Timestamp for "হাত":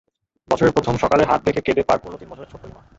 1.25-1.39